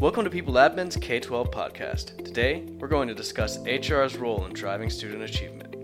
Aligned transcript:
Welcome 0.00 0.22
to 0.22 0.30
People 0.30 0.54
Admin's 0.54 0.96
K 0.96 1.18
12 1.18 1.50
podcast. 1.50 2.24
Today, 2.24 2.62
we're 2.78 2.86
going 2.86 3.08
to 3.08 3.16
discuss 3.16 3.58
HR's 3.66 4.16
role 4.16 4.46
in 4.46 4.52
driving 4.52 4.90
student 4.90 5.24
achievement. 5.24 5.74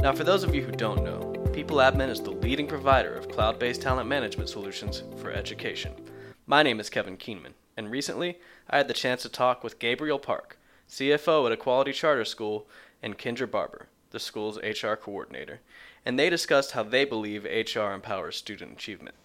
Now, 0.00 0.14
for 0.14 0.24
those 0.24 0.42
of 0.42 0.54
you 0.54 0.62
who 0.62 0.72
don't 0.72 1.04
know, 1.04 1.34
People 1.52 1.76
Admin 1.76 2.08
is 2.08 2.22
the 2.22 2.30
leading 2.30 2.66
provider 2.66 3.14
of 3.14 3.28
cloud 3.28 3.58
based 3.58 3.82
talent 3.82 4.08
management 4.08 4.48
solutions 4.48 5.02
for 5.18 5.32
education. 5.32 5.92
My 6.46 6.62
name 6.62 6.80
is 6.80 6.88
Kevin 6.88 7.18
Keenman, 7.18 7.52
and 7.76 7.90
recently 7.90 8.38
I 8.70 8.78
had 8.78 8.88
the 8.88 8.94
chance 8.94 9.20
to 9.24 9.28
talk 9.28 9.62
with 9.62 9.78
Gabriel 9.78 10.18
Park, 10.18 10.58
CFO 10.88 11.44
at 11.44 11.52
Equality 11.52 11.92
Charter 11.92 12.24
School, 12.24 12.66
and 13.02 13.18
Kendra 13.18 13.50
Barber, 13.50 13.88
the 14.14 14.20
school's 14.20 14.58
HR 14.62 14.94
coordinator, 14.94 15.60
and 16.06 16.18
they 16.18 16.30
discussed 16.30 16.70
how 16.70 16.84
they 16.84 17.04
believe 17.04 17.44
HR 17.44 17.90
empowers 17.92 18.36
student 18.36 18.72
achievement. 18.72 19.16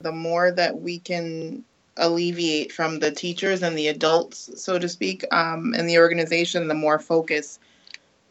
The 0.00 0.10
more 0.10 0.50
that 0.50 0.80
we 0.80 0.98
can 0.98 1.62
alleviate 1.98 2.72
from 2.72 2.98
the 2.98 3.12
teachers 3.12 3.62
and 3.62 3.78
the 3.78 3.86
adults, 3.88 4.50
so 4.60 4.78
to 4.78 4.88
speak, 4.88 5.24
um, 5.32 5.74
in 5.74 5.86
the 5.86 5.98
organization, 5.98 6.66
the 6.66 6.74
more 6.74 6.98
focus 6.98 7.60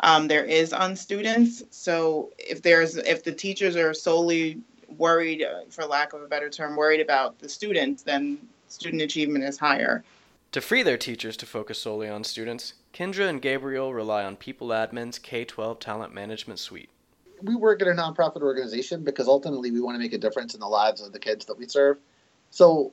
um, 0.01 0.27
there 0.27 0.43
is 0.43 0.73
on 0.73 0.95
students. 0.95 1.63
So 1.69 2.31
if 2.37 2.61
there's 2.61 2.97
if 2.97 3.23
the 3.23 3.31
teachers 3.31 3.77
are 3.77 3.93
solely 3.93 4.59
worried, 4.97 5.43
uh, 5.43 5.61
for 5.69 5.85
lack 5.85 6.13
of 6.13 6.21
a 6.21 6.27
better 6.27 6.49
term, 6.49 6.75
worried 6.75 6.99
about 6.99 7.39
the 7.39 7.47
students, 7.47 8.03
then 8.03 8.39
student 8.67 9.01
achievement 9.01 9.45
is 9.45 9.57
higher. 9.57 10.03
To 10.53 10.61
free 10.61 10.83
their 10.83 10.99
teachers 10.99 11.35
to 11.37 11.47
focus 11.47 11.79
solely 11.79 12.07
on 12.07 12.23
students, 12.23 12.75
Kendra 12.93 13.27
and 13.27 13.41
Gabriel 13.41 13.91
rely 13.91 14.23
on 14.23 14.35
People 14.35 14.67
Admin's 14.67 15.17
K 15.17 15.45
12 15.45 15.79
Talent 15.79 16.13
Management 16.13 16.59
Suite. 16.59 16.91
We 17.41 17.55
work 17.55 17.81
at 17.81 17.87
a 17.87 17.91
nonprofit 17.91 18.43
organization 18.43 19.03
because 19.03 19.27
ultimately 19.27 19.71
we 19.71 19.81
want 19.81 19.95
to 19.95 19.99
make 19.99 20.13
a 20.13 20.17
difference 20.19 20.53
in 20.53 20.59
the 20.59 20.67
lives 20.67 21.01
of 21.01 21.11
the 21.11 21.17
kids 21.17 21.45
that 21.45 21.57
we 21.57 21.67
serve. 21.67 21.97
So, 22.51 22.91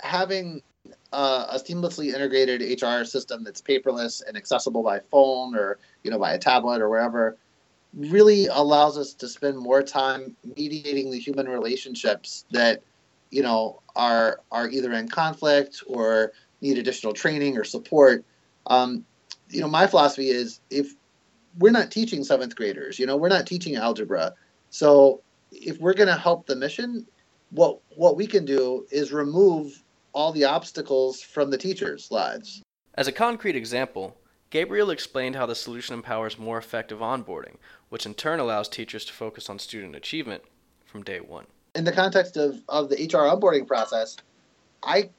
having 0.00 0.62
uh, 1.12 1.48
a 1.50 1.58
seamlessly 1.58 2.14
integrated 2.14 2.62
HR 2.82 3.04
system 3.04 3.44
that's 3.44 3.60
paperless 3.60 4.22
and 4.26 4.34
accessible 4.34 4.82
by 4.82 5.00
phone 5.10 5.54
or 5.54 5.78
you 6.04 6.10
know 6.10 6.18
by 6.18 6.32
a 6.32 6.38
tablet 6.38 6.80
or 6.80 6.88
wherever 6.88 7.36
really 7.92 8.46
allows 8.46 8.96
us 8.96 9.12
to 9.12 9.28
spend 9.28 9.58
more 9.58 9.82
time 9.82 10.34
mediating 10.56 11.10
the 11.10 11.18
human 11.18 11.46
relationships 11.46 12.46
that 12.52 12.82
you 13.30 13.42
know 13.42 13.82
are 13.94 14.40
are 14.50 14.70
either 14.70 14.94
in 14.94 15.08
conflict 15.08 15.84
or 15.86 16.32
need 16.62 16.78
additional 16.78 17.12
training 17.12 17.58
or 17.58 17.64
support. 17.64 18.24
Um, 18.66 19.04
you 19.50 19.60
know, 19.60 19.68
my 19.68 19.86
philosophy 19.86 20.28
is 20.28 20.60
if 20.70 20.94
we're 21.58 21.72
not 21.72 21.90
teaching 21.90 22.24
seventh 22.24 22.56
graders, 22.56 22.98
you 22.98 23.06
know, 23.06 23.16
we're 23.16 23.28
not 23.28 23.46
teaching 23.46 23.76
algebra. 23.76 24.32
So 24.70 25.20
if 25.50 25.78
we're 25.78 25.94
going 25.94 26.08
to 26.08 26.16
help 26.16 26.46
the 26.46 26.56
mission, 26.56 27.06
what 27.50 27.78
what 27.96 28.16
we 28.16 28.26
can 28.26 28.44
do 28.44 28.86
is 28.90 29.12
remove 29.12 29.82
all 30.14 30.32
the 30.32 30.44
obstacles 30.44 31.20
from 31.20 31.50
the 31.50 31.58
teachers' 31.58 32.10
lives. 32.10 32.62
As 32.94 33.08
a 33.08 33.12
concrete 33.12 33.56
example, 33.56 34.16
Gabriel 34.50 34.90
explained 34.90 35.36
how 35.36 35.46
the 35.46 35.54
solution 35.54 35.94
empowers 35.94 36.38
more 36.38 36.58
effective 36.58 36.98
onboarding, 36.98 37.56
which 37.88 38.04
in 38.04 38.14
turn 38.14 38.38
allows 38.38 38.68
teachers 38.68 39.04
to 39.06 39.12
focus 39.12 39.48
on 39.48 39.58
student 39.58 39.96
achievement 39.96 40.42
from 40.84 41.02
day 41.02 41.20
one. 41.20 41.46
In 41.74 41.84
the 41.84 41.92
context 41.92 42.36
of, 42.36 42.60
of 42.68 42.90
the 42.90 42.96
HR 42.96 43.28
onboarding 43.28 43.66
process, 43.66 44.16
I 44.82 45.10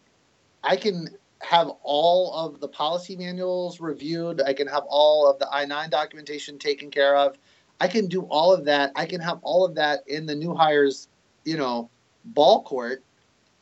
I 0.64 0.76
can 0.76 1.10
have 1.44 1.70
all 1.84 2.34
of 2.34 2.60
the 2.60 2.68
policy 2.68 3.16
manuals 3.16 3.80
reviewed. 3.80 4.42
I 4.42 4.54
can 4.54 4.68
have 4.68 4.84
all 4.88 5.30
of 5.30 5.40
the 5.40 5.48
I 5.52 5.66
9 5.66 5.90
documentation 5.90 6.58
taken 6.58 6.90
care 6.90 7.16
of. 7.16 7.38
I 7.80 7.88
can 7.88 8.08
do 8.08 8.22
all 8.24 8.54
of 8.54 8.66
that. 8.66 8.92
I 8.96 9.06
can 9.06 9.20
have 9.22 9.40
all 9.42 9.66
of 9.66 9.76
that 9.76 10.08
in 10.08 10.26
the 10.26 10.36
new 10.36 10.54
hires, 10.54 11.08
you 11.44 11.58
know, 11.58 11.90
ball 12.26 12.64
court 12.64 13.04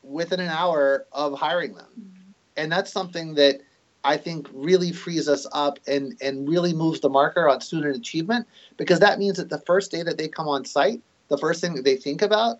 within 0.03 0.39
an 0.39 0.49
hour 0.49 1.05
of 1.11 1.37
hiring 1.37 1.73
them. 1.73 1.87
Mm-hmm. 1.99 2.31
And 2.57 2.71
that's 2.71 2.91
something 2.91 3.35
that 3.35 3.61
I 4.03 4.17
think 4.17 4.47
really 4.53 4.91
frees 4.91 5.27
us 5.27 5.47
up 5.51 5.79
and, 5.87 6.17
and 6.21 6.47
really 6.47 6.73
moves 6.73 6.99
the 6.99 7.09
marker 7.09 7.47
on 7.47 7.61
student 7.61 7.95
achievement 7.95 8.47
because 8.77 8.99
that 8.99 9.19
means 9.19 9.37
that 9.37 9.49
the 9.49 9.59
first 9.59 9.91
day 9.91 10.03
that 10.03 10.17
they 10.17 10.27
come 10.27 10.47
on 10.47 10.65
site, 10.65 11.01
the 11.27 11.37
first 11.37 11.61
thing 11.61 11.75
that 11.75 11.83
they 11.83 11.95
think 11.95 12.21
about 12.21 12.57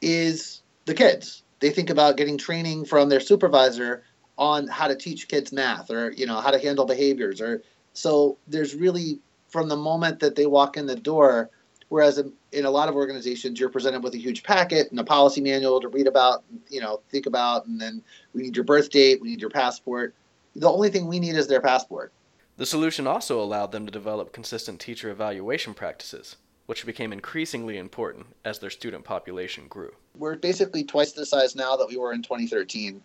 is 0.00 0.62
the 0.84 0.94
kids. 0.94 1.42
They 1.60 1.70
think 1.70 1.90
about 1.90 2.16
getting 2.16 2.38
training 2.38 2.84
from 2.84 3.08
their 3.08 3.20
supervisor 3.20 4.04
on 4.38 4.68
how 4.68 4.86
to 4.86 4.94
teach 4.94 5.28
kids 5.28 5.52
math 5.52 5.90
or 5.90 6.12
you 6.12 6.24
know 6.24 6.40
how 6.40 6.50
to 6.50 6.58
handle 6.58 6.86
behaviors 6.86 7.40
or 7.40 7.62
so 7.92 8.38
there's 8.46 8.74
really 8.74 9.18
from 9.48 9.68
the 9.68 9.76
moment 9.76 10.20
that 10.20 10.36
they 10.36 10.46
walk 10.46 10.76
in 10.76 10.86
the 10.86 10.94
door 10.94 11.50
whereas 11.88 12.18
in, 12.18 12.32
in, 12.52 12.64
a 12.64 12.70
lot 12.70 12.88
of 12.88 12.94
organizations 12.94 13.58
you're 13.58 13.68
presented 13.68 14.02
with 14.02 14.14
a 14.14 14.18
huge 14.18 14.42
packet 14.42 14.90
and 14.90 15.00
a 15.00 15.04
policy 15.04 15.40
manual 15.40 15.80
to 15.80 15.88
read 15.88 16.06
about 16.06 16.44
you 16.68 16.80
know 16.80 17.00
think 17.10 17.26
about 17.26 17.66
and 17.66 17.80
then 17.80 18.02
we 18.32 18.42
need 18.42 18.56
your 18.56 18.64
birth 18.64 18.90
date 18.90 19.20
we 19.20 19.28
need 19.28 19.40
your 19.40 19.50
passport. 19.50 20.14
The 20.54 20.70
only 20.70 20.88
thing 20.88 21.06
we 21.06 21.20
need 21.20 21.36
is 21.36 21.46
their 21.46 21.60
passport. 21.60 22.12
The 22.56 22.66
solution 22.66 23.06
also 23.06 23.40
allowed 23.40 23.70
them 23.70 23.86
to 23.86 23.92
develop 23.92 24.32
consistent 24.32 24.80
teacher 24.80 25.10
evaluation 25.10 25.74
practices 25.74 26.36
which 26.66 26.84
became 26.84 27.14
increasingly 27.14 27.78
important 27.78 28.26
as 28.44 28.58
their 28.58 28.68
student 28.68 29.02
population 29.02 29.66
grew. 29.68 29.90
We're 30.14 30.36
basically 30.36 30.84
twice 30.84 31.12
the 31.12 31.24
size 31.24 31.56
now 31.56 31.76
that 31.76 31.88
we 31.88 31.96
were 31.96 32.12
in 32.12 32.20
2013 32.20 33.00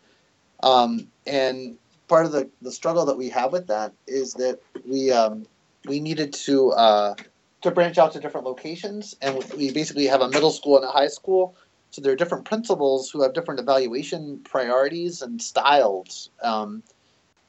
um, 0.63 1.07
and 1.27 1.77
part 2.07 2.25
of 2.25 2.31
the, 2.31 2.49
the 2.61 2.71
struggle 2.71 3.05
that 3.05 3.17
we 3.17 3.29
have 3.29 3.51
with 3.51 3.67
that 3.67 3.93
is 4.07 4.33
that 4.35 4.59
we 4.87 5.11
um, 5.11 5.45
we 5.85 5.99
needed 5.99 6.33
to 6.33 6.71
uh, 6.71 7.15
to 7.61 7.71
branch 7.71 7.97
out 7.97 8.13
to 8.13 8.19
different 8.19 8.47
locations, 8.47 9.15
and 9.21 9.43
we 9.57 9.71
basically 9.71 10.07
have 10.07 10.21
a 10.21 10.29
middle 10.29 10.51
school 10.51 10.77
and 10.77 10.85
a 10.85 10.91
high 10.91 11.07
school. 11.07 11.55
So 11.91 12.01
there 12.01 12.11
are 12.11 12.15
different 12.15 12.45
principals 12.45 13.11
who 13.11 13.21
have 13.21 13.33
different 13.33 13.59
evaluation 13.59 14.39
priorities 14.39 15.21
and 15.21 15.39
styles. 15.39 16.31
Um, 16.41 16.81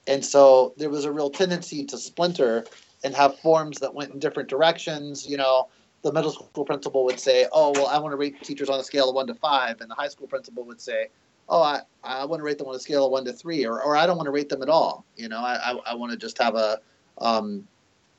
and 0.06 0.22
so 0.22 0.74
there 0.76 0.91
was 0.91 1.06
a 1.06 1.12
real 1.12 1.30
tendency 1.30 1.84
to 1.86 1.97
splinter 1.97 2.66
and 3.03 3.14
have 3.14 3.38
forms 3.41 3.78
that 3.78 3.94
went 3.94 4.12
in 4.12 4.19
different 4.19 4.50
directions. 4.50 5.26
You 5.26 5.38
know, 5.38 5.69
the 6.03 6.12
middle 6.12 6.30
school 6.30 6.64
principal 6.64 7.04
would 7.06 7.20
say, 7.20 7.47
"Oh, 7.53 7.72
well, 7.72 7.86
I 7.86 7.98
want 7.98 8.12
to 8.12 8.16
rate 8.16 8.42
teachers 8.42 8.69
on 8.69 8.78
a 8.78 8.84
scale 8.84 9.08
of 9.08 9.14
one 9.14 9.28
to 9.28 9.34
five," 9.34 9.80
and 9.80 9.91
the 9.91 9.94
high 9.94 10.08
school 10.08 10.26
principal 10.26 10.64
would 10.64 10.80
say, 10.80 11.08
oh, 11.49 11.62
I, 11.62 11.81
I 12.03 12.25
want 12.25 12.41
to 12.41 12.44
rate 12.44 12.59
them 12.59 12.69
on 12.69 12.75
a 12.75 12.78
scale 12.78 13.06
of 13.06 13.12
one 13.12 13.25
to 13.25 13.32
three, 13.32 13.65
or, 13.66 13.82
or 13.82 13.97
I 13.97 14.06
don't 14.06 14.16
want 14.16 14.27
to 14.27 14.32
rate 14.32 14.49
them 14.49 14.62
at 14.62 14.69
all. 14.69 15.05
You 15.16 15.28
know, 15.28 15.38
I, 15.38 15.72
I, 15.72 15.78
I 15.91 15.94
want 15.94 16.12
to 16.12 16.19
just 16.19 16.38
have 16.43 16.55
a 16.55 16.81
um, 17.19 17.66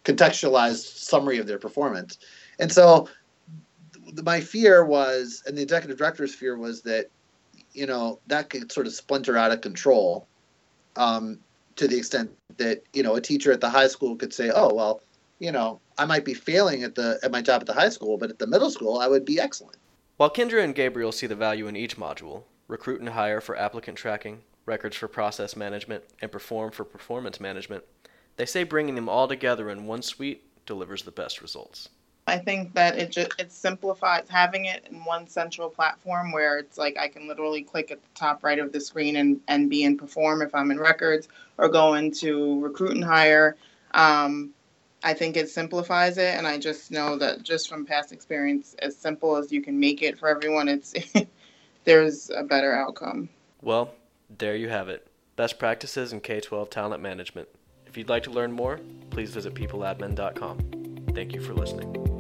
contextualized 0.04 0.98
summary 0.98 1.38
of 1.38 1.48
their 1.48 1.60
performance. 1.60 2.18
And 2.60 2.72
so 2.72 3.10
my 4.24 4.40
fear 4.40 4.86
was, 4.86 5.44
and 5.46 5.58
the 5.58 5.62
executive 5.62 5.98
director's 5.98 6.34
fear 6.34 6.58
was 6.58 6.82
that, 6.84 7.10
you 7.74 7.86
know, 7.86 8.20
that 8.28 8.50
could 8.50 8.72
sort 8.72 8.88
of 8.88 8.94
splinter 8.94 9.38
out 9.38 9.52
of 9.52 9.62
control 9.62 10.28
um, 10.96 11.40
to 11.76 11.88
the 11.88 11.98
extent 11.98 12.32
that, 12.58 12.84
you 12.94 13.04
know, 13.04 13.16
a 13.16 13.22
teacher 13.22 13.52
at 13.52 13.60
the 13.60 13.70
high 13.70 13.88
school 13.88 14.16
could 14.16 14.34
say, 14.34 14.52
oh, 14.54 14.74
well, 14.74 15.02
you 15.40 15.52
know, 15.52 15.82
I 15.98 16.06
might 16.06 16.24
be 16.24 16.34
failing 16.34 16.84
at 16.84 16.96
the 16.96 17.20
at 17.24 17.32
my 17.32 17.42
job 17.42 17.62
at 17.62 17.68
the 17.68 17.74
high 17.74 17.90
school, 17.90 18.18
but 18.18 18.30
at 18.30 18.40
the 18.40 18.48
middle 18.48 18.70
school, 18.70 19.00
I 19.00 19.08
would 19.08 19.26
be 19.26 19.40
excellent. 19.40 19.78
While 20.18 20.30
Kendra 20.30 20.64
and 20.64 20.74
Gabriel 20.74 21.12
see 21.12 21.28
the 21.28 21.36
value 21.36 21.68
in 21.68 21.76
each 21.76 21.98
module, 21.98 22.44
recruit 22.68 23.00
and 23.00 23.10
hire 23.10 23.42
for 23.42 23.58
applicant 23.58 23.98
tracking, 23.98 24.42
records 24.66 24.96
for 24.96 25.08
process 25.08 25.56
management, 25.56 26.04
and 26.22 26.32
perform 26.32 26.72
for 26.72 26.84
performance 26.84 27.40
management, 27.40 27.84
they 28.38 28.46
say 28.46 28.64
bringing 28.64 28.96
them 28.96 29.10
all 29.10 29.28
together 29.28 29.70
in 29.70 29.86
one 29.86 30.02
suite 30.02 30.44
delivers 30.66 31.04
the 31.04 31.12
best 31.12 31.42
results. 31.42 31.90
I 32.28 32.40
think 32.40 32.74
that 32.74 32.98
it 32.98 33.12
just 33.12 33.40
it 33.40 33.52
simplifies 33.52 34.28
having 34.28 34.66
it 34.66 34.88
in 34.90 35.06
one 35.06 35.28
central 35.28 35.70
platform 35.70 36.32
where 36.32 36.58
it's 36.58 36.78
like 36.78 36.98
I 36.98 37.08
can 37.08 37.28
literally 37.28 37.62
click 37.62 37.92
at 37.92 38.02
the 38.02 38.10
top 38.16 38.44
right 38.44 38.58
of 38.58 38.72
the 38.72 38.82
screen 38.82 39.16
and, 39.18 39.40
and 39.48 39.70
be 39.70 39.84
in 39.84 39.96
perform 39.96 40.42
if 40.42 40.56
I'm 40.56 40.72
in 40.72 40.80
records 40.80 41.28
or 41.60 41.70
go 41.70 41.94
into 41.94 42.60
recruit 42.62 42.96
and 42.96 43.04
hire. 43.04 43.58
Um, 43.92 44.52
I 45.04 45.14
think 45.14 45.38
it 45.38 45.50
simplifies 45.50 46.18
it, 46.18 46.36
and 46.36 46.48
I 46.48 46.58
just 46.58 46.90
know 46.90 47.16
that 47.18 47.44
just 47.44 47.70
from 47.70 47.86
past 47.86 48.12
experience, 48.12 48.76
as 48.80 48.98
simple 48.98 49.36
as 49.36 49.52
you 49.52 49.62
can 49.62 49.80
make 49.80 50.02
it 50.02 50.18
for 50.18 50.28
everyone, 50.28 50.68
it's 50.68 50.96
there's 51.86 52.30
a 52.30 52.44
better 52.44 52.74
outcome. 52.74 53.30
Well, 53.62 53.94
there 54.38 54.56
you 54.56 54.70
have 54.70 54.90
it. 54.90 55.08
Best 55.36 55.58
practices 55.60 56.14
in 56.14 56.22
K 56.22 56.40
12 56.40 56.70
talent 56.70 57.02
management. 57.02 57.48
If 57.88 57.98
you'd 57.98 58.10
like 58.10 58.24
to 58.24 58.32
learn 58.32 58.52
more, 58.52 58.80
please 59.10 59.32
visit 59.32 59.54
peopleadmin.com. 59.54 61.06
Thank 61.14 61.34
you 61.34 61.42
for 61.42 61.54
listening. 61.54 62.15